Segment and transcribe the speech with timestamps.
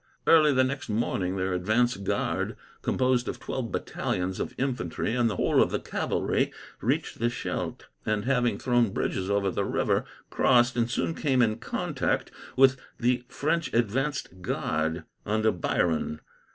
[0.25, 5.35] Early the next morning their advance guard, composed of twelve battalions of infantry and the
[5.35, 10.75] whole of the cavalry, reached the Scheldt; and, having thrown bridges over the river, crossed,
[10.75, 16.19] and soon came in contact with the French advance guard, under Biron.